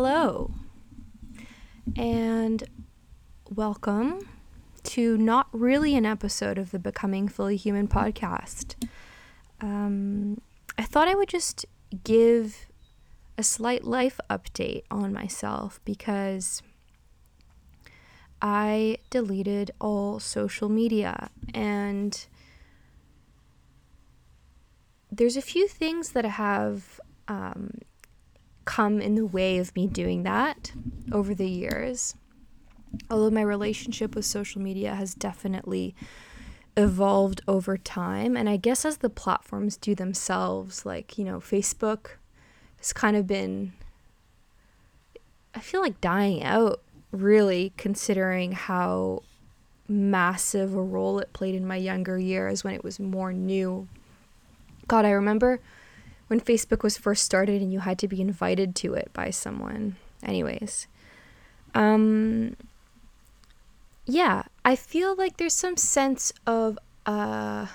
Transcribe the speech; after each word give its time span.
Hello, 0.00 0.52
and 1.96 2.62
welcome 3.50 4.28
to 4.84 5.18
not 5.18 5.48
really 5.50 5.96
an 5.96 6.06
episode 6.06 6.56
of 6.56 6.70
the 6.70 6.78
Becoming 6.78 7.26
Fully 7.26 7.56
Human 7.56 7.88
podcast. 7.88 8.76
Um, 9.60 10.40
I 10.78 10.84
thought 10.84 11.08
I 11.08 11.16
would 11.16 11.28
just 11.28 11.66
give 12.04 12.68
a 13.36 13.42
slight 13.42 13.82
life 13.82 14.20
update 14.30 14.82
on 14.88 15.12
myself 15.12 15.80
because 15.84 16.62
I 18.40 18.98
deleted 19.10 19.72
all 19.80 20.20
social 20.20 20.68
media 20.68 21.28
and 21.52 22.24
there's 25.10 25.36
a 25.36 25.42
few 25.42 25.66
things 25.66 26.10
that 26.10 26.24
have 26.24 27.00
um, 27.26 27.72
come 28.68 29.00
in 29.00 29.14
the 29.14 29.24
way 29.24 29.56
of 29.56 29.74
me 29.74 29.86
doing 29.86 30.24
that 30.24 30.72
over 31.10 31.34
the 31.34 31.48
years. 31.48 32.14
Although 33.10 33.30
my 33.30 33.40
relationship 33.40 34.14
with 34.14 34.26
social 34.26 34.60
media 34.60 34.94
has 34.94 35.14
definitely 35.14 35.94
evolved 36.76 37.40
over 37.48 37.78
time, 37.78 38.36
and 38.36 38.46
I 38.46 38.58
guess 38.58 38.84
as 38.84 38.98
the 38.98 39.08
platforms 39.08 39.78
do 39.78 39.94
themselves, 39.94 40.84
like, 40.84 41.16
you 41.16 41.24
know, 41.24 41.40
Facebook 41.40 42.18
has 42.76 42.92
kind 42.92 43.16
of 43.16 43.26
been, 43.26 43.72
I 45.54 45.60
feel 45.60 45.80
like 45.80 45.98
dying 46.02 46.44
out, 46.44 46.82
really, 47.10 47.72
considering 47.78 48.52
how 48.52 49.22
massive 49.88 50.74
a 50.74 50.82
role 50.82 51.20
it 51.20 51.32
played 51.32 51.54
in 51.54 51.66
my 51.66 51.76
younger 51.76 52.18
years 52.18 52.64
when 52.64 52.74
it 52.74 52.84
was 52.84 53.00
more 53.00 53.32
new. 53.32 53.88
God, 54.86 55.06
I 55.06 55.10
remember 55.10 55.60
when 56.28 56.40
Facebook 56.40 56.82
was 56.82 56.96
first 56.96 57.24
started 57.24 57.60
and 57.60 57.72
you 57.72 57.80
had 57.80 57.98
to 57.98 58.08
be 58.08 58.20
invited 58.20 58.76
to 58.76 58.94
it 58.94 59.10
by 59.12 59.30
someone. 59.30 59.96
Anyways, 60.22 60.86
um, 61.74 62.56
yeah, 64.06 64.44
I 64.64 64.76
feel 64.76 65.16
like 65.16 65.36
there's 65.36 65.54
some 65.54 65.76
sense 65.76 66.32
of 66.46 66.78
uh, 67.06 67.66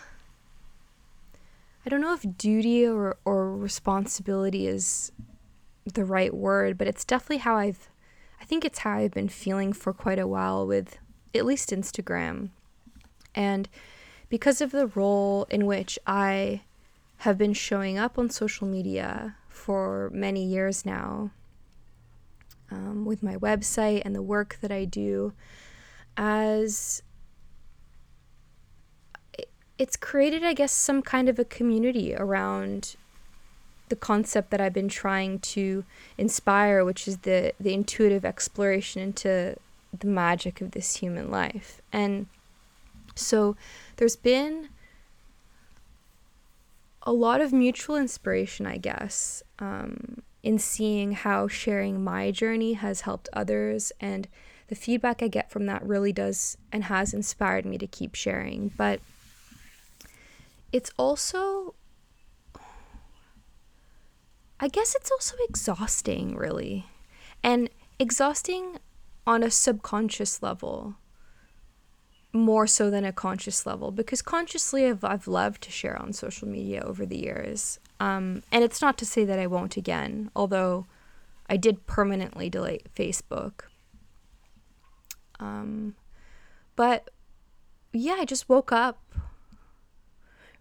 I 1.86 1.90
don't 1.90 2.02
know 2.02 2.14
if 2.14 2.26
duty 2.38 2.88
or 2.88 3.18
or 3.26 3.56
responsibility 3.56 4.68
is 4.68 5.12
the 5.86 6.06
right 6.06 6.34
word, 6.34 6.78
but 6.78 6.88
it's 6.88 7.06
definitely 7.06 7.38
how 7.38 7.58
I've 7.58 7.90
I 8.42 8.46
think 8.46 8.66
it's 8.66 8.80
how 8.80 8.98
I've 8.98 9.12
been 9.12 9.30
feeling 9.30 9.74
for 9.74 9.94
quite 9.94 10.20
a 10.20 10.28
while 10.28 10.66
with 10.68 10.98
at 11.34 11.46
least 11.46 11.70
Instagram. 11.72 12.50
And 13.34 13.70
because 14.30 14.62
of 14.62 14.72
the 14.72 14.88
role 14.88 15.46
in 15.50 15.66
which 15.66 15.98
I 16.06 16.62
have 17.17 17.38
been 17.38 17.53
showing 17.53 17.97
up 17.97 18.17
on 18.17 18.30
social 18.30 18.67
media 18.67 19.36
for 19.47 20.09
many 20.14 20.44
years 20.44 20.86
now 20.86 21.31
um, 22.72 23.06
with 23.06 23.23
my 23.23 23.36
website 23.38 24.02
and 24.03 24.16
the 24.16 24.22
work 24.22 24.58
that 24.61 24.72
I 24.72 24.86
do 24.86 25.34
as 26.17 27.02
it's 29.78 29.95
created, 29.95 30.44
I 30.44 30.53
guess, 30.53 30.72
some 30.72 31.02
kind 31.02 31.28
of 31.28 31.39
a 31.39 31.45
community 31.45 32.16
around 32.16 32.95
the 33.89 33.95
concept 33.95 34.50
that 34.52 34.61
I've 34.61 34.73
been 34.73 34.89
trying 34.89 35.39
to 35.39 35.84
inspire, 36.17 36.86
which 36.86 37.08
is 37.08 37.19
the, 37.19 37.53
the 37.59 37.73
intuitive 37.73 38.23
exploration 38.23 39.02
into 39.02 39.57
the 39.97 40.07
magic 40.07 40.62
of 40.62 40.72
this 40.72 40.97
human 40.97 41.29
life. 41.29 41.81
And 41.91 42.28
so 43.16 43.56
there's 43.97 44.16
been 44.16 44.69
a 47.03 47.12
lot 47.12 47.41
of 47.41 47.52
mutual 47.52 47.97
inspiration, 47.97 48.66
I 48.66 48.78
guess, 48.78 49.44
um, 49.59 50.22
in 50.41 50.58
seeing 50.58 51.12
how 51.12 51.47
sharing 51.47 52.03
my 52.03 52.31
journey 52.31 52.74
has 52.74 53.02
helped 53.02 53.30
others. 53.34 53.91
And 54.00 54.28
the 54.68 54.75
feedback 54.75 55.22
I 55.22 55.28
get 55.28 55.52
from 55.52 55.66
that 55.66 55.86
really 55.86 56.14
does 56.14 56.58
and 56.72 56.86
has 56.86 57.14
inspired 57.14 57.66
me 57.66 57.78
to 57.78 57.88
keep 57.88 58.16
sharing. 58.16 58.72
But 58.78 59.02
it's 60.72 60.91
also, 60.97 61.75
I 64.59 64.70
guess 64.70 64.96
it's 64.96 65.12
also 65.12 65.35
exhausting, 65.47 66.35
really. 66.35 66.85
And 67.44 67.70
exhausting 68.00 68.80
on 69.28 69.44
a 69.44 69.52
subconscious 69.52 70.41
level 70.41 70.96
more 72.34 72.66
so 72.66 72.90
than 72.90 73.06
a 73.06 73.14
conscious 73.14 73.66
level 73.66 73.92
because 73.92 74.24
consciously 74.24 74.88
I've, 74.88 75.04
I've 75.04 75.28
loved 75.28 75.62
to 75.64 75.72
share 75.72 76.00
on 76.02 76.14
social 76.14 76.48
media 76.48 76.82
over 76.84 77.06
the 77.06 77.18
years. 77.18 77.80
Um, 78.00 78.42
and 78.52 78.64
it's 78.64 78.82
not 78.82 78.98
to 78.98 79.06
say 79.06 79.24
that 79.24 79.38
I 79.38 79.46
won't 79.46 79.78
again, 79.78 80.32
although 80.36 80.88
I 81.48 81.58
did 81.58 81.86
permanently 81.86 82.50
delete 82.50 82.94
Facebook. 82.96 83.62
Um, 85.40 85.96
but 86.76 87.12
yeah, 87.92 88.18
I 88.20 88.26
just 88.26 88.50
woke 88.50 88.72
up 88.72 89.00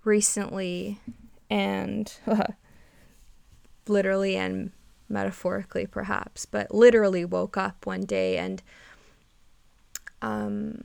recently 0.04 1.00
and 1.49 2.12
literally 3.89 4.37
and 4.37 4.72
metaphorically 5.09 5.87
perhaps, 5.87 6.44
but 6.44 6.75
literally 6.75 7.25
woke 7.25 7.56
up 7.56 7.87
one 7.87 8.03
day 8.03 8.37
and 8.37 8.62
um, 10.21 10.83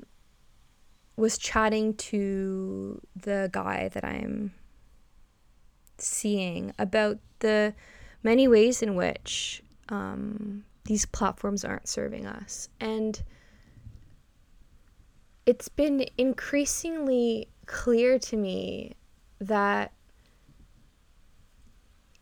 was 1.18 1.38
chatting 1.38 1.96
to 1.96 3.02
the 3.16 3.50
guy 3.52 3.90
that 3.90 4.06
I'm 4.06 4.54
seeing 5.98 6.74
about 6.78 7.18
the 7.40 7.74
many 8.24 8.48
ways 8.48 8.82
in 8.82 8.96
which 8.96 9.64
um, 9.90 10.64
these 10.86 11.06
platforms 11.06 11.66
aren't 11.66 11.88
serving 11.88 12.28
us. 12.28 12.70
And 12.80 13.22
it's 15.46 15.70
been 15.70 16.06
increasingly 16.18 17.48
clear 17.66 18.20
to 18.20 18.38
me 18.38 18.96
that 19.40 19.94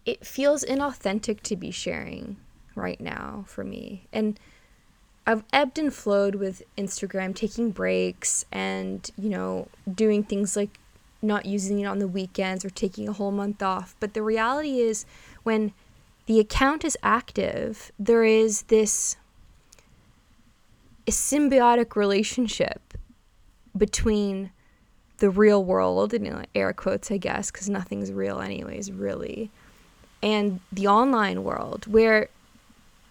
it 0.05 0.25
feels 0.25 0.63
inauthentic 0.63 1.41
to 1.41 1.55
be 1.55 1.71
sharing 1.71 2.37
right 2.75 3.01
now 3.01 3.43
for 3.47 3.63
me. 3.63 4.07
And 4.13 4.39
I've 5.27 5.43
ebbed 5.51 5.79
and 5.79 5.93
flowed 5.93 6.35
with 6.35 6.61
Instagram, 6.77 7.35
taking 7.35 7.71
breaks 7.71 8.45
and, 8.51 9.09
you 9.17 9.29
know, 9.29 9.67
doing 9.91 10.23
things 10.23 10.55
like 10.55 10.77
not 11.21 11.45
using 11.45 11.79
it 11.79 11.85
on 11.85 11.99
the 11.99 12.07
weekends 12.07 12.63
or 12.63 12.69
taking 12.69 13.09
a 13.09 13.13
whole 13.13 13.31
month 13.31 13.63
off. 13.63 13.95
But 13.99 14.13
the 14.13 14.21
reality 14.21 14.79
is, 14.79 15.05
when 15.43 15.73
the 16.27 16.39
account 16.39 16.85
is 16.85 16.97
active, 17.01 17.91
there 17.97 18.23
is 18.23 18.63
this 18.63 19.15
symbiotic 21.11 21.95
relationship 21.95 22.95
between 23.75 24.51
the 25.17 25.29
real 25.29 25.63
world, 25.63 26.13
know, 26.19 26.43
air 26.53 26.73
quotes, 26.73 27.09
I 27.09 27.17
guess, 27.17 27.51
because 27.51 27.69
nothing's 27.69 28.11
real, 28.11 28.39
anyways, 28.39 28.91
really, 28.91 29.49
and 30.21 30.59
the 30.71 30.87
online 30.87 31.43
world, 31.43 31.87
where 31.87 32.29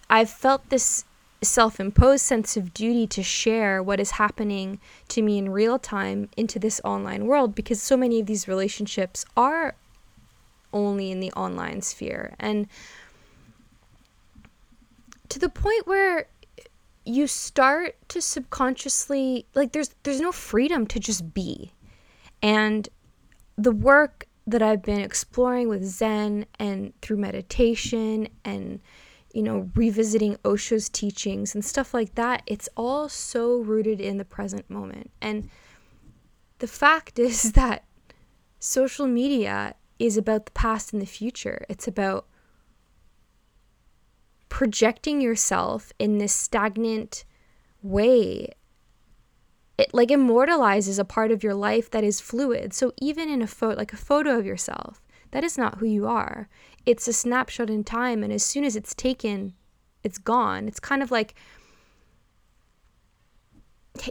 I've 0.09 0.29
felt 0.29 0.69
this 0.69 1.05
self 1.41 1.79
imposed 1.79 2.25
sense 2.25 2.57
of 2.57 2.73
duty 2.73 3.05
to 3.07 3.21
share 3.23 3.81
what 3.81 3.99
is 3.99 4.11
happening 4.11 4.79
to 5.09 5.21
me 5.21 5.37
in 5.37 5.49
real 5.49 5.77
time 5.77 6.29
into 6.35 6.59
this 6.59 6.81
online 6.83 7.25
world 7.25 7.53
because 7.53 7.81
so 7.81 7.95
many 7.95 8.19
of 8.19 8.25
these 8.25 8.47
relationships 8.47 9.25
are 9.37 9.75
only 10.73 11.11
in 11.11 11.19
the 11.19 11.31
online 11.33 11.81
sphere. 11.81 12.33
And 12.39 12.67
to 15.29 15.39
the 15.39 15.49
point 15.49 15.87
where 15.87 16.27
you 17.05 17.27
start 17.27 17.95
to 18.09 18.21
subconsciously 18.21 19.45
like 19.53 19.71
there's 19.71 19.93
there's 20.03 20.21
no 20.21 20.31
freedom 20.31 20.87
to 20.87 20.99
just 20.99 21.33
be. 21.33 21.71
And 22.41 22.89
the 23.57 23.71
work 23.71 24.27
that 24.47 24.61
I've 24.61 24.83
been 24.83 24.99
exploring 24.99 25.69
with 25.69 25.83
Zen 25.83 26.45
and 26.59 26.93
through 27.01 27.17
meditation 27.17 28.27
and 28.43 28.79
you 29.35 29.43
know, 29.43 29.69
revisiting 29.75 30.37
Osho's 30.45 30.87
teachings 30.87 31.53
and 31.53 31.63
stuff 31.63 31.93
like 31.93 32.15
that, 32.15 32.41
it's 32.47 32.69
all 32.77 33.09
so 33.09 33.57
rooted 33.57 33.99
in 33.99 34.17
the 34.17 34.23
present 34.23 34.69
moment. 34.69 35.11
And 35.21 35.49
the 36.59 36.67
fact 36.67 37.19
is 37.19 37.51
that 37.51 37.83
social 38.59 39.07
media 39.07 39.75
is 39.99 40.15
about 40.15 40.45
the 40.45 40.53
past 40.53 40.93
and 40.93 41.01
the 41.01 41.05
future. 41.05 41.65
It's 41.67 41.85
about 41.85 42.27
projecting 44.47 45.19
yourself 45.19 45.91
in 45.99 46.17
this 46.17 46.33
stagnant 46.33 47.25
way. 47.81 48.53
It 49.77 49.93
like 49.93 50.11
immortalizes 50.11 50.97
a 50.97 51.03
part 51.03 51.31
of 51.31 51.43
your 51.43 51.55
life 51.55 51.91
that 51.91 52.05
is 52.05 52.21
fluid. 52.21 52.73
So 52.73 52.93
even 53.01 53.27
in 53.27 53.41
a 53.41 53.47
photo, 53.47 53.75
like 53.75 53.91
a 53.91 53.97
photo 53.97 54.39
of 54.39 54.45
yourself, 54.45 55.01
that 55.31 55.43
is 55.43 55.57
not 55.57 55.79
who 55.79 55.85
you 55.85 56.07
are 56.07 56.47
it's 56.85 57.07
a 57.07 57.13
snapshot 57.13 57.69
in 57.69 57.83
time 57.83 58.23
and 58.23 58.31
as 58.31 58.43
soon 58.43 58.63
as 58.63 58.75
it's 58.75 58.93
taken 58.93 59.53
it's 60.03 60.17
gone 60.17 60.67
it's 60.67 60.79
kind 60.79 61.01
of 61.01 61.11
like 61.11 61.33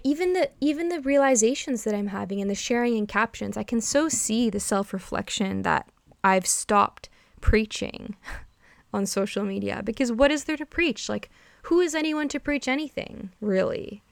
even 0.03 0.33
the 0.33 0.51
even 0.61 0.89
the 0.89 1.01
realizations 1.01 1.85
that 1.85 1.95
i'm 1.95 2.09
having 2.09 2.41
and 2.41 2.51
the 2.51 2.55
sharing 2.55 2.97
in 2.97 3.07
captions 3.07 3.57
i 3.57 3.63
can 3.63 3.81
so 3.81 4.09
see 4.09 4.49
the 4.49 4.61
self-reflection 4.61 5.63
that 5.63 5.89
i've 6.23 6.47
stopped 6.47 7.09
preaching 7.41 8.17
on 8.95 9.05
social 9.05 9.45
media 9.45 9.83
because 9.85 10.11
what 10.11 10.31
is 10.31 10.45
there 10.45 10.57
to 10.57 10.65
preach? 10.65 11.09
Like, 11.09 11.29
who 11.65 11.81
is 11.81 11.95
anyone 11.95 12.29
to 12.29 12.41
preach 12.41 12.69
anything, 12.69 13.31
really? 13.41 14.03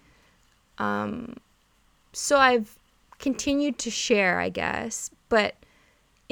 Um, 0.76 1.37
so 2.12 2.38
I've 2.38 2.76
continued 3.19 3.79
to 3.79 3.91
share, 3.91 4.41
I 4.41 4.49
guess, 4.49 5.11
but 5.29 5.55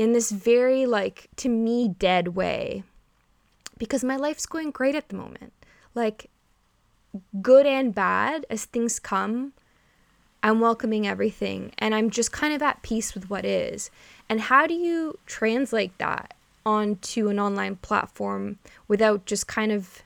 in 0.00 0.14
this 0.14 0.30
very, 0.30 0.86
like, 0.86 1.28
to 1.36 1.50
me, 1.50 1.86
dead 1.86 2.28
way 2.28 2.82
because 3.76 4.02
my 4.02 4.16
life's 4.16 4.46
going 4.46 4.70
great 4.70 4.94
at 4.94 5.10
the 5.10 5.16
moment. 5.16 5.52
Like, 5.94 6.30
good 7.42 7.66
and 7.66 7.94
bad 7.94 8.46
as 8.48 8.64
things 8.64 8.98
come, 8.98 9.52
I'm 10.42 10.58
welcoming 10.58 11.06
everything 11.06 11.72
and 11.76 11.94
I'm 11.94 12.08
just 12.08 12.32
kind 12.32 12.54
of 12.54 12.62
at 12.62 12.80
peace 12.80 13.12
with 13.12 13.28
what 13.28 13.44
is. 13.44 13.90
And 14.26 14.40
how 14.40 14.66
do 14.66 14.72
you 14.72 15.18
translate 15.26 15.98
that 15.98 16.32
onto 16.64 17.28
an 17.28 17.38
online 17.38 17.76
platform 17.76 18.58
without 18.88 19.26
just 19.26 19.46
kind 19.46 19.70
of 19.70 20.02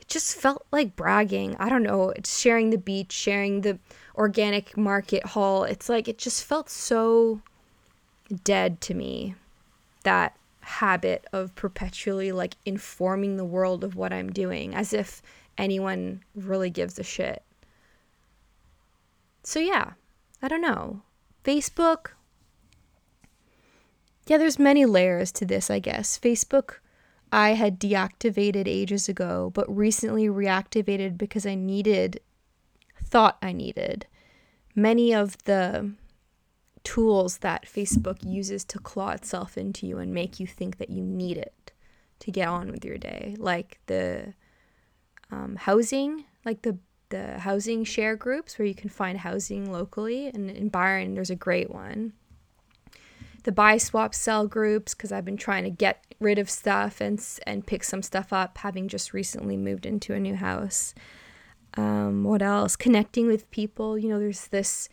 it 0.00 0.08
just 0.08 0.36
felt 0.36 0.64
like 0.72 0.96
bragging. 0.96 1.54
I 1.58 1.68
don't 1.68 1.82
know, 1.82 2.10
it's 2.10 2.38
sharing 2.38 2.70
the 2.70 2.78
beach, 2.78 3.12
sharing 3.12 3.60
the 3.60 3.78
organic 4.16 4.74
market 4.74 5.26
haul. 5.26 5.64
It's 5.64 5.90
like 5.90 6.08
it 6.08 6.16
just 6.16 6.44
felt 6.44 6.70
so 6.70 7.42
dead 8.44 8.80
to 8.82 8.94
me. 8.94 9.34
That 10.04 10.36
habit 10.60 11.26
of 11.32 11.54
perpetually 11.54 12.32
like 12.32 12.56
informing 12.64 13.36
the 13.36 13.44
world 13.44 13.82
of 13.82 13.96
what 13.96 14.12
I'm 14.12 14.30
doing 14.30 14.74
as 14.74 14.92
if 14.92 15.22
anyone 15.58 16.22
really 16.34 16.70
gives 16.70 16.98
a 16.98 17.02
shit. 17.02 17.42
So 19.42 19.58
yeah, 19.58 19.92
I 20.40 20.48
don't 20.48 20.60
know. 20.62 21.02
Facebook 21.44 22.12
Yeah, 24.26 24.38
there's 24.38 24.58
many 24.58 24.86
layers 24.86 25.32
to 25.32 25.44
this, 25.44 25.68
I 25.68 25.80
guess. 25.80 26.18
Facebook 26.18 26.76
I 27.32 27.54
had 27.54 27.80
deactivated 27.80 28.68
ages 28.68 29.08
ago, 29.08 29.50
but 29.54 29.74
recently 29.74 30.26
reactivated 30.26 31.16
because 31.18 31.46
I 31.46 31.54
needed 31.54 32.20
thought 33.02 33.36
I 33.42 33.52
needed 33.52 34.06
many 34.74 35.12
of 35.12 35.42
the 35.44 35.92
tools 36.84 37.38
that 37.38 37.64
Facebook 37.64 38.18
uses 38.24 38.64
to 38.64 38.78
claw 38.78 39.10
itself 39.10 39.56
into 39.56 39.86
you 39.86 39.98
and 39.98 40.12
make 40.12 40.40
you 40.40 40.46
think 40.46 40.78
that 40.78 40.90
you 40.90 41.02
need 41.02 41.36
it 41.36 41.72
to 42.20 42.30
get 42.30 42.48
on 42.48 42.70
with 42.70 42.84
your 42.84 42.98
day, 42.98 43.34
like 43.38 43.80
the 43.86 44.34
um, 45.30 45.56
housing, 45.56 46.24
like 46.44 46.62
the 46.62 46.78
the 47.12 47.38
housing 47.40 47.84
share 47.84 48.16
groups 48.16 48.58
where 48.58 48.66
you 48.66 48.74
can 48.74 48.88
find 48.88 49.18
housing 49.18 49.70
locally. 49.70 50.28
And 50.28 50.50
in 50.50 50.70
Byron, 50.70 51.14
there's 51.14 51.30
a 51.30 51.36
great 51.36 51.70
one. 51.70 52.14
The 53.44 53.52
buy, 53.52 53.76
swap, 53.76 54.14
sell 54.14 54.46
groups 54.46 54.94
because 54.94 55.12
I've 55.12 55.24
been 55.24 55.36
trying 55.36 55.64
to 55.64 55.70
get 55.70 56.04
rid 56.20 56.38
of 56.38 56.48
stuff 56.48 57.00
and 57.00 57.22
and 57.46 57.66
pick 57.66 57.84
some 57.84 58.02
stuff 58.02 58.32
up, 58.32 58.58
having 58.58 58.88
just 58.88 59.12
recently 59.12 59.56
moved 59.56 59.84
into 59.84 60.14
a 60.14 60.20
new 60.20 60.36
house. 60.36 60.94
Um, 61.74 62.24
what 62.24 62.42
else? 62.42 62.76
Connecting 62.76 63.26
with 63.26 63.50
people. 63.50 63.98
You 63.98 64.08
know, 64.08 64.18
there's 64.18 64.48
this 64.48 64.88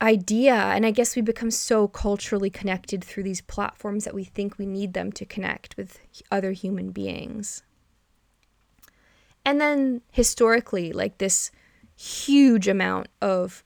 idea, 0.00 0.54
and 0.54 0.84
I 0.84 0.90
guess 0.90 1.16
we 1.16 1.22
become 1.22 1.50
so 1.50 1.88
culturally 1.88 2.50
connected 2.50 3.02
through 3.02 3.22
these 3.22 3.40
platforms 3.40 4.04
that 4.04 4.14
we 4.14 4.24
think 4.24 4.58
we 4.58 4.66
need 4.66 4.92
them 4.92 5.12
to 5.12 5.24
connect 5.24 5.76
with 5.76 6.00
other 6.30 6.52
human 6.52 6.90
beings. 6.90 7.62
And 9.44 9.60
then 9.60 10.02
historically, 10.10 10.92
like 10.92 11.18
this 11.18 11.50
huge 11.96 12.68
amount 12.68 13.08
of 13.22 13.64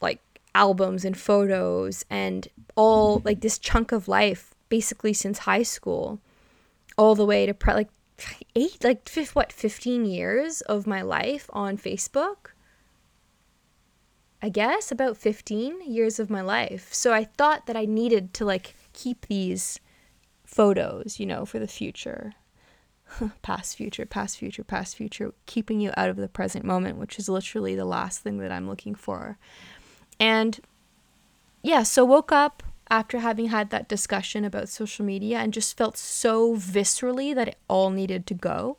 like 0.00 0.20
albums 0.54 1.04
and 1.04 1.16
photos 1.16 2.04
and 2.08 2.46
all 2.76 3.20
like 3.24 3.40
this 3.40 3.58
chunk 3.58 3.90
of 3.90 4.06
life 4.06 4.54
basically 4.68 5.12
since 5.12 5.38
high 5.40 5.62
school 5.62 6.20
all 6.96 7.14
the 7.14 7.24
way 7.24 7.46
to 7.46 7.54
pre- 7.54 7.74
like 7.74 7.88
eight 8.54 8.84
like 8.84 9.08
fifth, 9.08 9.34
what 9.34 9.52
15 9.52 10.04
years 10.04 10.60
of 10.62 10.86
my 10.86 11.02
life 11.02 11.48
on 11.52 11.76
Facebook 11.76 12.52
I 14.40 14.48
guess 14.48 14.92
about 14.92 15.16
15 15.16 15.90
years 15.90 16.18
of 16.18 16.30
my 16.30 16.40
life. 16.40 16.92
So 16.92 17.12
I 17.12 17.24
thought 17.24 17.66
that 17.66 17.76
I 17.76 17.84
needed 17.84 18.32
to 18.34 18.44
like 18.44 18.74
keep 18.92 19.26
these 19.26 19.80
photos, 20.44 21.18
you 21.18 21.26
know, 21.26 21.44
for 21.44 21.58
the 21.58 21.66
future. 21.66 22.34
past 23.42 23.76
future, 23.76 24.06
past 24.06 24.38
future, 24.38 24.64
past 24.64 24.96
future, 24.96 25.32
keeping 25.46 25.80
you 25.80 25.90
out 25.96 26.08
of 26.08 26.16
the 26.16 26.28
present 26.28 26.64
moment, 26.64 26.98
which 26.98 27.18
is 27.18 27.28
literally 27.28 27.74
the 27.74 27.84
last 27.84 28.20
thing 28.20 28.38
that 28.38 28.52
I'm 28.52 28.68
looking 28.68 28.94
for. 28.94 29.38
And 30.20 30.60
yeah, 31.62 31.82
so 31.82 32.04
woke 32.04 32.32
up 32.32 32.62
after 32.90 33.18
having 33.18 33.46
had 33.46 33.70
that 33.70 33.88
discussion 33.88 34.44
about 34.44 34.68
social 34.68 35.04
media 35.04 35.38
and 35.38 35.52
just 35.52 35.76
felt 35.76 35.96
so 35.96 36.54
viscerally 36.54 37.34
that 37.34 37.48
it 37.48 37.58
all 37.68 37.90
needed 37.90 38.26
to 38.26 38.34
go. 38.34 38.78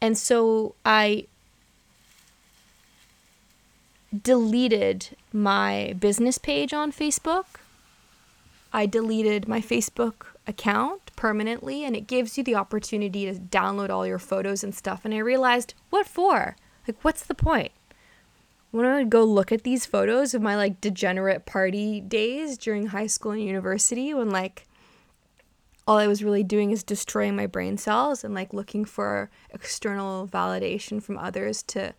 And 0.00 0.16
so 0.16 0.74
I 0.84 1.26
deleted 4.16 5.16
my 5.32 5.94
business 5.98 6.38
page 6.38 6.72
on 6.72 6.92
Facebook. 6.92 7.46
I 8.72 8.86
deleted 8.86 9.48
my 9.48 9.60
Facebook 9.60 10.26
account 10.46 11.10
permanently, 11.16 11.84
and 11.84 11.96
it 11.96 12.06
gives 12.06 12.38
you 12.38 12.44
the 12.44 12.54
opportunity 12.54 13.26
to 13.26 13.38
download 13.38 13.90
all 13.90 14.06
your 14.06 14.18
photos 14.18 14.62
and 14.64 14.74
stuff. 14.74 15.04
And 15.04 15.14
I 15.14 15.18
realized, 15.18 15.74
what 15.90 16.06
for? 16.06 16.56
Like, 16.86 16.96
what's 17.02 17.24
the 17.24 17.34
point? 17.34 17.72
When 18.70 18.86
I 18.86 18.98
would 18.98 19.10
go 19.10 19.24
look 19.24 19.50
at 19.50 19.64
these 19.64 19.86
photos 19.86 20.32
of 20.32 20.42
my 20.42 20.54
like 20.54 20.80
degenerate 20.80 21.44
party 21.44 22.00
days 22.00 22.56
during 22.56 22.86
high 22.86 23.08
school 23.08 23.32
and 23.32 23.42
university, 23.42 24.14
when 24.14 24.30
like 24.30 24.66
all 25.88 25.98
I 25.98 26.06
was 26.06 26.22
really 26.22 26.44
doing 26.44 26.70
is 26.70 26.84
destroying 26.84 27.34
my 27.34 27.46
brain 27.46 27.76
cells 27.76 28.22
and 28.22 28.32
like 28.32 28.54
looking 28.54 28.84
for 28.84 29.28
external 29.52 30.28
validation 30.28 31.02
from 31.02 31.18
others 31.18 31.64
to 31.64 31.94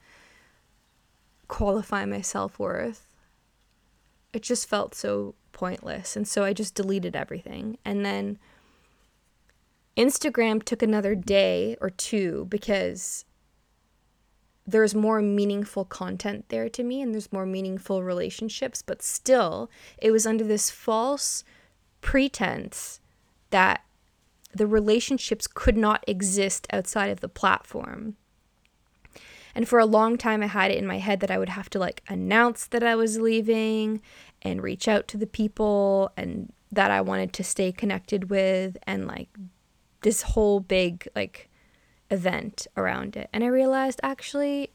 qualify 1.51 2.05
my 2.05 2.21
self 2.21 2.57
worth. 2.57 3.09
It 4.31 4.41
just 4.41 4.69
felt 4.69 4.95
so 4.95 5.35
pointless. 5.51 6.15
And 6.15 6.25
so 6.25 6.45
I 6.45 6.53
just 6.53 6.75
deleted 6.75 7.13
everything. 7.13 7.77
And 7.83 8.05
then 8.05 8.39
Instagram 9.97 10.63
took 10.63 10.81
another 10.81 11.13
day 11.13 11.75
or 11.81 11.89
two 11.89 12.47
because 12.49 13.25
there's 14.65 14.95
more 14.95 15.21
meaningful 15.21 15.83
content 15.83 16.45
there 16.47 16.69
to 16.69 16.83
me 16.83 17.01
and 17.01 17.13
there's 17.13 17.33
more 17.33 17.45
meaningful 17.45 18.01
relationships, 18.01 18.81
but 18.81 19.01
still, 19.01 19.69
it 19.97 20.11
was 20.11 20.25
under 20.25 20.45
this 20.45 20.71
false 20.71 21.43
pretense 21.99 23.01
that 23.49 23.83
the 24.53 24.67
relationships 24.67 25.47
could 25.47 25.75
not 25.75 26.01
exist 26.07 26.65
outside 26.71 27.09
of 27.09 27.19
the 27.19 27.27
platform. 27.27 28.15
And 29.53 29.67
for 29.67 29.79
a 29.79 29.85
long 29.85 30.17
time, 30.17 30.41
I 30.41 30.47
had 30.47 30.71
it 30.71 30.77
in 30.77 30.87
my 30.87 30.97
head 30.97 31.19
that 31.19 31.31
I 31.31 31.37
would 31.37 31.49
have 31.49 31.69
to 31.71 31.79
like 31.79 32.03
announce 32.07 32.67
that 32.67 32.83
I 32.83 32.95
was 32.95 33.19
leaving 33.19 34.01
and 34.41 34.63
reach 34.63 34.87
out 34.87 35.07
to 35.09 35.17
the 35.17 35.27
people 35.27 36.11
and 36.17 36.51
that 36.71 36.91
I 36.91 37.01
wanted 37.01 37.33
to 37.33 37.43
stay 37.43 37.71
connected 37.71 38.29
with 38.29 38.77
and 38.83 39.07
like 39.07 39.29
this 40.01 40.21
whole 40.21 40.59
big 40.59 41.07
like 41.15 41.49
event 42.09 42.67
around 42.77 43.15
it. 43.15 43.29
And 43.33 43.43
I 43.43 43.47
realized 43.47 43.99
actually 44.03 44.71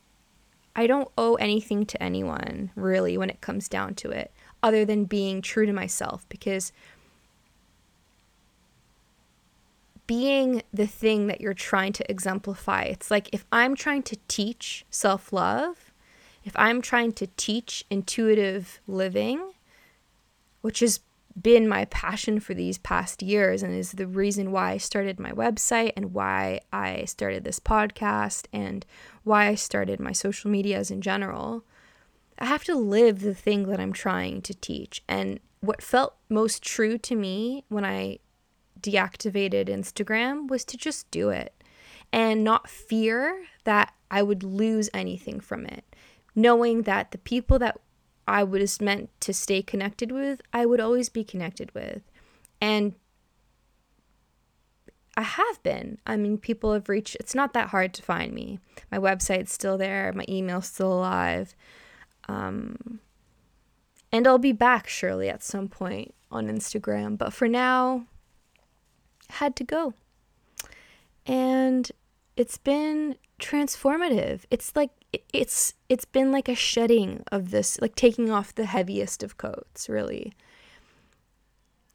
I 0.78 0.86
don't 0.86 1.08
owe 1.16 1.36
anything 1.36 1.86
to 1.86 2.02
anyone 2.02 2.70
really 2.76 3.16
when 3.16 3.30
it 3.30 3.40
comes 3.40 3.66
down 3.66 3.94
to 3.96 4.10
it 4.10 4.30
other 4.62 4.84
than 4.84 5.04
being 5.06 5.40
true 5.40 5.64
to 5.64 5.72
myself 5.72 6.28
because 6.28 6.70
being 10.06 10.62
the 10.72 10.86
thing 10.86 11.26
that 11.26 11.40
you're 11.40 11.54
trying 11.54 11.92
to 11.94 12.10
exemplify. 12.10 12.82
It's 12.82 13.10
like 13.10 13.28
if 13.32 13.44
I'm 13.52 13.74
trying 13.74 14.02
to 14.04 14.16
teach 14.28 14.84
self 14.90 15.32
love, 15.32 15.92
if 16.44 16.52
I'm 16.56 16.80
trying 16.80 17.12
to 17.14 17.26
teach 17.36 17.84
intuitive 17.90 18.80
living, 18.86 19.52
which 20.60 20.80
has 20.80 21.00
been 21.40 21.68
my 21.68 21.84
passion 21.86 22.40
for 22.40 22.54
these 22.54 22.78
past 22.78 23.22
years 23.22 23.62
and 23.62 23.74
is 23.74 23.92
the 23.92 24.06
reason 24.06 24.52
why 24.52 24.72
I 24.72 24.76
started 24.78 25.20
my 25.20 25.32
website 25.32 25.92
and 25.96 26.14
why 26.14 26.60
I 26.72 27.04
started 27.04 27.44
this 27.44 27.60
podcast 27.60 28.46
and 28.52 28.86
why 29.22 29.48
I 29.48 29.54
started 29.54 30.00
my 30.00 30.12
social 30.12 30.50
medias 30.50 30.90
in 30.90 31.02
general. 31.02 31.62
I 32.38 32.46
have 32.46 32.64
to 32.64 32.74
live 32.74 33.20
the 33.20 33.34
thing 33.34 33.68
that 33.68 33.80
I'm 33.80 33.92
trying 33.92 34.40
to 34.42 34.54
teach. 34.54 35.02
And 35.08 35.40
what 35.60 35.82
felt 35.82 36.16
most 36.28 36.62
true 36.62 36.96
to 36.98 37.14
me 37.14 37.64
when 37.68 37.84
I 37.84 38.18
deactivated 38.80 39.68
Instagram 39.68 40.48
was 40.48 40.64
to 40.66 40.76
just 40.76 41.10
do 41.10 41.30
it 41.30 41.52
and 42.12 42.44
not 42.44 42.68
fear 42.68 43.46
that 43.64 43.92
I 44.10 44.22
would 44.22 44.42
lose 44.42 44.88
anything 44.94 45.40
from 45.40 45.66
it. 45.66 45.84
Knowing 46.34 46.82
that 46.82 47.10
the 47.10 47.18
people 47.18 47.58
that 47.58 47.78
I 48.28 48.42
was 48.42 48.80
meant 48.80 49.10
to 49.20 49.32
stay 49.32 49.62
connected 49.62 50.12
with, 50.12 50.40
I 50.52 50.66
would 50.66 50.80
always 50.80 51.08
be 51.08 51.24
connected 51.24 51.74
with. 51.74 52.02
And 52.60 52.94
I 55.16 55.22
have 55.22 55.62
been. 55.62 55.98
I 56.06 56.16
mean, 56.16 56.36
people 56.36 56.72
have 56.74 56.88
reached, 56.88 57.16
it's 57.16 57.34
not 57.34 57.54
that 57.54 57.70
hard 57.70 57.94
to 57.94 58.02
find 58.02 58.32
me. 58.32 58.58
My 58.92 58.98
website's 58.98 59.52
still 59.52 59.78
there, 59.78 60.12
my 60.14 60.24
email's 60.28 60.66
still 60.66 60.92
alive. 60.92 61.54
Um, 62.28 63.00
and 64.12 64.26
I'll 64.26 64.38
be 64.38 64.52
back 64.52 64.88
surely 64.88 65.28
at 65.28 65.42
some 65.42 65.68
point 65.68 66.14
on 66.30 66.48
Instagram. 66.48 67.16
But 67.16 67.32
for 67.32 67.48
now, 67.48 68.06
had 69.30 69.56
to 69.56 69.64
go. 69.64 69.94
And 71.26 71.90
it's 72.36 72.58
been 72.58 73.16
transformative. 73.40 74.42
It's 74.50 74.74
like 74.76 74.90
it's 75.32 75.74
it's 75.88 76.04
been 76.04 76.32
like 76.32 76.48
a 76.48 76.54
shedding 76.54 77.24
of 77.32 77.50
this, 77.50 77.80
like 77.80 77.94
taking 77.94 78.30
off 78.30 78.54
the 78.54 78.66
heaviest 78.66 79.22
of 79.22 79.38
coats, 79.38 79.88
really. 79.88 80.32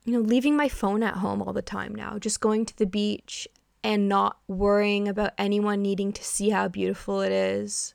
You 0.05 0.13
know, 0.13 0.19
leaving 0.19 0.55
my 0.55 0.67
phone 0.67 1.03
at 1.03 1.15
home 1.15 1.41
all 1.41 1.53
the 1.53 1.61
time 1.61 1.93
now, 1.93 2.17
just 2.17 2.41
going 2.41 2.65
to 2.65 2.77
the 2.77 2.87
beach 2.87 3.47
and 3.83 4.09
not 4.09 4.37
worrying 4.47 5.07
about 5.07 5.33
anyone 5.37 5.81
needing 5.81 6.11
to 6.13 6.23
see 6.23 6.49
how 6.49 6.67
beautiful 6.67 7.21
it 7.21 7.31
is. 7.31 7.93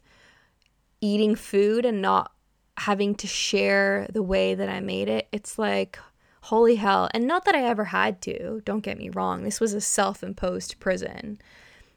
Eating 1.01 1.35
food 1.35 1.85
and 1.85 2.01
not 2.01 2.33
having 2.79 3.15
to 3.17 3.27
share 3.27 4.07
the 4.13 4.23
way 4.23 4.55
that 4.55 4.69
I 4.69 4.81
made 4.81 5.09
it. 5.09 5.29
It's 5.33 5.59
like 5.59 5.99
holy 6.47 6.77
hell. 6.77 7.09
And 7.13 7.27
not 7.27 7.45
that 7.45 7.57
I 7.57 7.65
ever 7.65 7.87
had 7.87 8.23
to, 8.23 8.63
don't 8.65 8.85
get 8.85 8.99
me 8.99 9.09
wrong. 9.09 9.43
This 9.43 9.61
was 9.61 9.75
a 9.75 9.81
self-imposed 9.81 10.79
prison. 10.79 11.39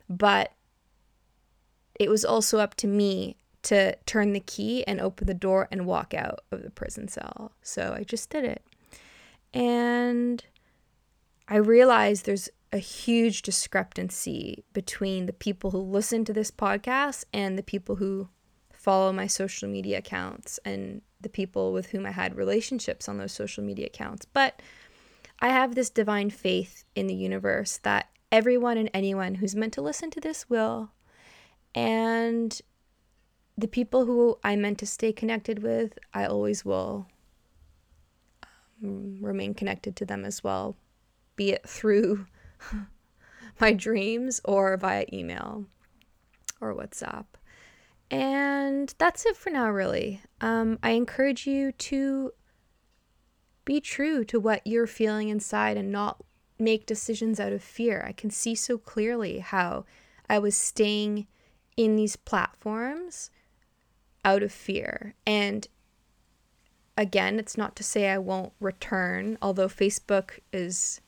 But 0.10 0.54
it 2.00 2.10
was 2.10 2.26
also 2.26 2.58
up 2.60 2.74
to 2.76 2.88
me 2.88 3.38
to 3.62 3.96
turn 4.06 4.34
the 4.34 4.40
key 4.40 4.84
and 4.88 5.00
open 5.00 5.28
the 5.28 5.34
door 5.34 5.68
and 5.72 5.86
walk 5.86 6.14
out 6.14 6.40
of 6.52 6.64
the 6.64 6.72
prison 6.72 7.08
cell. 7.08 7.52
So 7.62 7.94
I 7.96 8.04
just 8.04 8.30
did 8.30 8.44
it. 8.44 8.64
And 9.54 10.44
I 11.48 11.58
realized 11.58 12.26
there's 12.26 12.50
a 12.72 12.78
huge 12.78 13.44
discrepancy 13.44 14.64
between 14.74 15.26
the 15.26 15.34
people 15.34 15.72
who 15.72 15.80
listen 15.80 16.26
to 16.26 16.34
this 16.34 16.50
podcast 16.50 17.26
and 17.34 17.58
the 17.58 17.64
people 17.64 17.98
who 17.98 18.30
follow 18.74 19.12
my 19.12 19.28
social 19.28 19.70
media 19.70 20.00
accounts 20.00 20.60
and 20.66 21.02
the 21.22 21.30
people 21.30 21.74
with 21.74 21.88
whom 21.88 22.06
I 22.06 22.12
had 22.12 22.36
relationships 22.36 23.10
on 23.10 23.18
those 23.18 23.32
social 23.32 23.64
media 23.64 23.88
accounts. 23.88 24.26
But 24.26 24.62
I 25.40 25.50
have 25.50 25.76
this 25.76 25.90
divine 25.90 26.30
faith 26.30 26.84
in 26.96 27.08
the 27.08 27.16
universe 27.16 27.78
that 27.84 28.10
everyone 28.32 28.78
and 28.78 28.90
anyone 28.94 29.36
who's 29.36 29.56
meant 29.56 29.74
to 29.74 29.82
listen 29.82 30.12
to 30.12 30.22
this 30.22 30.50
will. 30.50 30.92
And 31.76 32.60
the 33.58 33.68
people 33.68 34.06
who 34.06 34.38
I 34.44 34.56
meant 34.56 34.80
to 34.80 34.86
stay 34.86 35.12
connected 35.12 35.62
with, 35.62 35.98
I 36.14 36.26
always 36.26 36.64
will 36.64 37.08
um, 38.84 39.18
remain 39.22 39.54
connected 39.54 39.96
to 39.98 40.06
them 40.06 40.24
as 40.24 40.44
well, 40.44 40.76
be 41.36 41.52
it 41.52 41.68
through 41.68 42.28
my 43.60 43.74
dreams 43.74 44.40
or 44.46 44.78
via 44.78 45.06
email 45.12 45.66
or 46.62 46.74
WhatsApp. 46.74 47.26
And 48.12 48.94
that's 48.98 49.26
it 49.26 49.38
for 49.38 49.50
now, 49.50 49.70
really. 49.70 50.22
Um, 50.42 50.80
I 50.82 50.92
encourage 50.92 51.46
you 51.46 51.72
to 51.74 52.32
be 53.66 53.80
true 53.80 54.24
to 54.26 54.40
what 54.40 54.66
you're 54.66 54.88
feeling 54.88 55.30
inside 55.30 55.78
and 55.78 55.92
not 55.92 56.24
make 56.58 56.86
decisions 56.86 57.40
out 57.40 57.54
of 57.54 57.64
fear. 57.64 58.04
I 58.06 58.12
can 58.12 58.32
see 58.32 58.56
so 58.56 58.78
clearly 58.78 59.40
how 59.40 59.86
I 60.30 60.40
was 60.40 60.56
staying 60.56 61.28
in 61.78 61.96
these 61.96 62.16
platforms 62.16 63.32
out 64.26 64.44
of 64.44 64.52
fear. 64.52 65.16
And 65.26 65.68
again, 66.98 67.40
it's 67.40 67.58
not 67.58 67.76
to 67.78 67.84
say 67.84 68.10
I 68.10 68.18
won't 68.18 68.54
return, 68.60 69.38
although 69.42 69.70
Facebook 69.70 70.40
is 70.52 71.00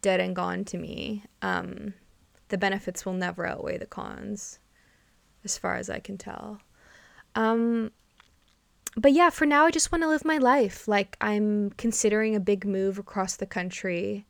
dead 0.00 0.20
and 0.20 0.34
gone 0.34 0.64
to 0.66 0.78
me. 0.78 1.24
Um, 1.42 1.94
the 2.48 2.58
benefits 2.58 3.04
will 3.04 3.12
never 3.12 3.44
outweigh 3.44 3.76
the 3.76 3.86
cons, 3.86 4.60
as 5.46 5.56
far 5.56 5.76
as 5.76 5.88
I 5.88 6.00
can 6.00 6.18
tell. 6.18 6.60
Um, 7.34 7.92
but 8.96 9.12
yeah, 9.12 9.30
for 9.30 9.46
now, 9.46 9.64
I 9.66 9.70
just 9.70 9.92
want 9.92 10.02
to 10.02 10.08
live 10.08 10.24
my 10.24 10.38
life. 10.38 10.88
Like, 10.88 11.16
I'm 11.20 11.70
considering 11.70 12.34
a 12.34 12.40
big 12.40 12.66
move 12.66 12.98
across 12.98 13.36
the 13.36 13.46
country, 13.46 14.26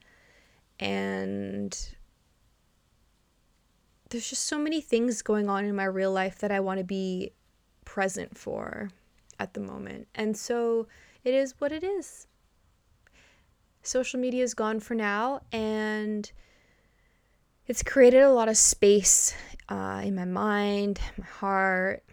and 0.78 1.76
there's 4.10 4.28
just 4.28 4.44
so 4.44 4.58
many 4.58 4.80
things 4.80 5.22
going 5.22 5.48
on 5.48 5.64
in 5.64 5.74
my 5.74 5.84
real 5.84 6.12
life 6.12 6.38
that 6.38 6.52
I 6.52 6.60
want 6.60 6.78
to 6.78 6.84
be 6.84 7.32
present 7.84 8.36
for 8.36 8.90
at 9.40 9.54
the 9.54 9.60
moment. 9.60 10.08
And 10.14 10.36
so 10.36 10.86
it 11.24 11.32
is 11.32 11.54
what 11.58 11.72
it 11.72 11.82
is. 11.82 12.26
Social 13.82 14.20
media 14.20 14.42
is 14.42 14.52
gone 14.52 14.80
for 14.80 14.94
now, 14.94 15.42
and 15.52 16.30
it's 17.68 17.82
created 17.82 18.22
a 18.22 18.32
lot 18.32 18.48
of 18.48 18.56
space 18.56 19.34
uh, 19.68 20.02
in 20.04 20.14
my 20.14 20.24
mind, 20.24 21.00
my 21.18 21.26
heart, 21.26 22.04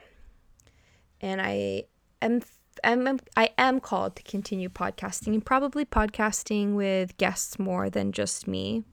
and 1.22 1.42
I 1.42 1.84
am 2.22 2.42
am 2.84 3.20
I 3.38 3.50
am 3.58 3.80
called 3.80 4.16
to 4.18 4.24
continue 4.24 4.70
podcasting 4.70 5.34
and 5.34 5.46
probably 5.46 5.86
podcasting 5.86 6.74
with 6.76 7.18
guests 7.18 7.60
more 7.60 7.90
than 7.90 8.12
just 8.12 8.48
me. 8.48 8.84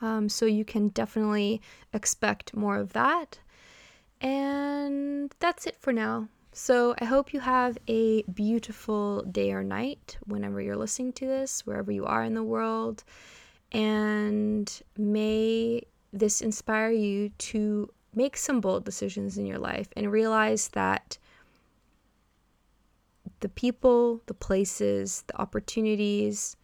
Um, 0.00 0.28
so 0.28 0.46
you 0.46 0.64
can 0.64 0.88
definitely 0.88 1.60
expect 1.92 2.54
more 2.56 2.78
of 2.78 2.92
that. 2.92 3.38
And 4.20 5.34
that's 5.40 5.66
it 5.66 5.76
for 5.78 5.92
now. 5.92 6.28
So 6.52 6.94
I 6.98 7.04
hope 7.04 7.34
you 7.34 7.40
have 7.40 7.76
a 7.86 8.22
beautiful 8.22 9.22
day 9.22 9.52
or 9.52 9.62
night 9.62 10.16
whenever 10.24 10.60
you're 10.60 10.76
listening 10.76 11.12
to 11.14 11.26
this, 11.26 11.66
wherever 11.66 11.92
you 11.92 12.06
are 12.06 12.24
in 12.24 12.32
the 12.32 12.42
world. 12.42 13.04
And 13.72 14.70
may 14.96 15.82
this 16.18 16.40
inspire 16.40 16.90
you 16.90 17.30
to 17.38 17.90
make 18.14 18.36
some 18.36 18.60
bold 18.60 18.84
decisions 18.84 19.36
in 19.36 19.46
your 19.46 19.58
life 19.58 19.88
and 19.96 20.10
realize 20.10 20.68
that 20.68 21.18
the 23.40 23.48
people, 23.48 24.22
the 24.26 24.34
places, 24.34 25.24
the 25.26 25.40
opportunities, 25.40 26.56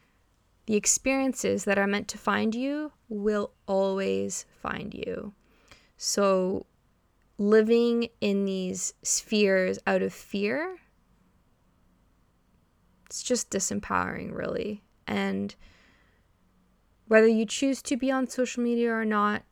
the 0.66 0.76
experiences 0.76 1.64
that 1.64 1.78
are 1.78 1.87
meant 1.87 2.09
to 2.09 2.18
find 2.18 2.54
you 2.54 2.92
will 3.09 3.52
always 3.66 4.47
find 4.62 4.94
you. 4.94 5.35
So 5.97 6.66
living 7.38 8.09
in 8.21 8.44
these 8.44 8.94
spheres 9.02 9.78
out 9.87 10.02
of 10.02 10.12
fear, 10.12 10.78
it's 13.06 13.23
just 13.23 13.50
disempowering, 13.50 14.32
really. 14.32 14.82
And 15.06 15.54
whether 17.12 17.28
you 17.28 17.45
choose 17.45 17.83
to 17.83 17.95
be 17.95 18.11
on 18.11 18.26
social 18.26 18.62
media 18.62 18.90
or 18.90 19.04
not, 19.04 19.42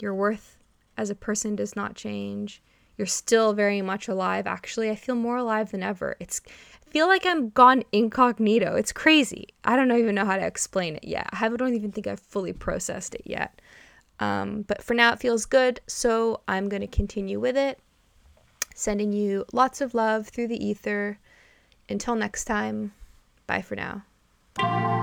your 0.00 0.12
worth 0.12 0.58
as 0.96 1.10
a 1.10 1.14
person 1.14 1.54
does 1.54 1.76
not 1.76 1.94
change. 1.94 2.60
You're 2.98 3.06
still 3.06 3.52
very 3.52 3.80
much 3.82 4.08
alive. 4.08 4.48
Actually, 4.48 4.90
I 4.90 4.96
feel 4.96 5.14
more 5.14 5.36
alive 5.36 5.70
than 5.70 5.84
ever. 5.84 6.16
It's 6.18 6.40
I 6.84 6.90
feel 6.90 7.06
like 7.06 7.24
I'm 7.24 7.50
gone 7.50 7.84
incognito. 7.92 8.74
It's 8.74 8.90
crazy. 8.90 9.46
I 9.62 9.76
don't 9.76 9.92
even 9.92 10.16
know 10.16 10.24
how 10.24 10.38
to 10.38 10.44
explain 10.44 10.96
it 10.96 11.04
yet. 11.04 11.28
I 11.32 11.48
don't 11.48 11.76
even 11.76 11.92
think 11.92 12.08
I've 12.08 12.18
fully 12.18 12.52
processed 12.52 13.14
it 13.14 13.22
yet. 13.24 13.62
Um, 14.18 14.62
but 14.62 14.82
for 14.82 14.94
now, 14.94 15.12
it 15.12 15.20
feels 15.20 15.46
good, 15.46 15.78
so 15.86 16.40
I'm 16.48 16.68
going 16.68 16.80
to 16.82 16.88
continue 16.88 17.38
with 17.38 17.56
it. 17.56 17.78
Sending 18.74 19.12
you 19.12 19.44
lots 19.52 19.80
of 19.80 19.94
love 19.94 20.26
through 20.26 20.48
the 20.48 20.66
ether. 20.66 21.20
Until 21.88 22.16
next 22.16 22.46
time, 22.46 22.92
bye 23.46 23.62
for 23.62 23.76
now. 23.76 24.95